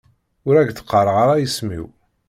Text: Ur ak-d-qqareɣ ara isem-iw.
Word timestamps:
Ur 0.47 0.55
ak-d-qqareɣ 0.57 1.15
ara 1.23 1.35
isem-iw. 1.45 1.85